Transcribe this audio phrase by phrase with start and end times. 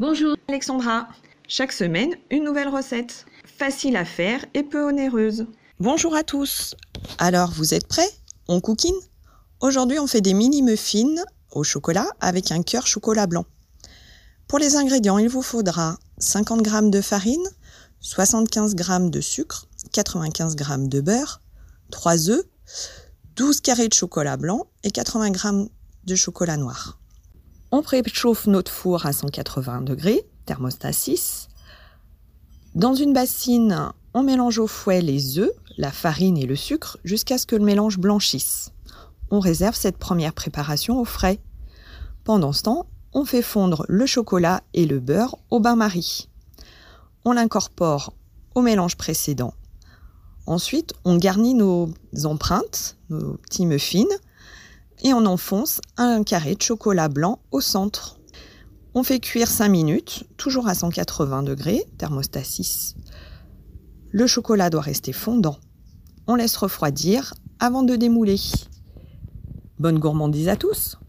[0.00, 1.08] Bonjour Alexandra.
[1.46, 3.26] Chaque semaine, une nouvelle recette.
[3.44, 5.44] Facile à faire et peu onéreuse.
[5.78, 6.74] Bonjour à tous.
[7.18, 8.08] Alors, vous êtes prêts?
[8.48, 8.96] On cookine
[9.60, 13.44] Aujourd'hui, on fait des mini muffins au chocolat avec un cœur chocolat blanc.
[14.48, 17.46] Pour les ingrédients, il vous faudra 50 g de farine,
[18.00, 21.42] 75 g de sucre, 95 g de beurre,
[21.90, 22.46] 3 œufs,
[23.36, 25.68] 12 carrés de chocolat blanc et 80 g
[26.04, 26.99] de chocolat noir.
[27.72, 31.48] On préchauffe notre four à 180 degrés, thermostat 6.
[32.74, 37.38] Dans une bassine, on mélange au fouet les œufs, la farine et le sucre jusqu'à
[37.38, 38.72] ce que le mélange blanchisse.
[39.30, 41.38] On réserve cette première préparation au frais.
[42.24, 46.28] Pendant ce temps, on fait fondre le chocolat et le beurre au bain-marie.
[47.24, 48.14] On l'incorpore
[48.56, 49.54] au mélange précédent.
[50.46, 51.90] Ensuite, on garnit nos
[52.24, 54.02] empreintes, nos petits muffins,
[55.02, 58.18] et on enfonce un carré de chocolat blanc au centre.
[58.94, 62.96] On fait cuire 5 minutes, toujours à 180 degrés, thermostat 6.
[64.10, 65.58] Le chocolat doit rester fondant.
[66.26, 68.40] On laisse refroidir avant de démouler.
[69.78, 71.00] Bonne gourmandise à tous